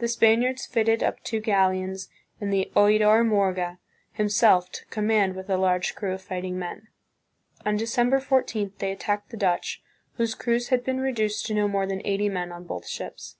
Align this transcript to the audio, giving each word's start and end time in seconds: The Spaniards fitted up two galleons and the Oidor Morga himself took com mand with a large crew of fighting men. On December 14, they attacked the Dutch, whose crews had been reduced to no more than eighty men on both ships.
The 0.00 0.08
Spaniards 0.08 0.66
fitted 0.66 1.00
up 1.00 1.22
two 1.22 1.38
galleons 1.38 2.08
and 2.40 2.52
the 2.52 2.72
Oidor 2.74 3.22
Morga 3.24 3.78
himself 4.10 4.68
took 4.72 4.90
com 4.90 5.06
mand 5.06 5.36
with 5.36 5.48
a 5.48 5.56
large 5.56 5.94
crew 5.94 6.12
of 6.12 6.22
fighting 6.22 6.58
men. 6.58 6.88
On 7.64 7.76
December 7.76 8.18
14, 8.18 8.72
they 8.80 8.90
attacked 8.90 9.30
the 9.30 9.36
Dutch, 9.36 9.80
whose 10.14 10.34
crews 10.34 10.70
had 10.70 10.82
been 10.82 10.98
reduced 10.98 11.46
to 11.46 11.54
no 11.54 11.68
more 11.68 11.86
than 11.86 12.04
eighty 12.04 12.28
men 12.28 12.50
on 12.50 12.64
both 12.64 12.88
ships. 12.88 13.36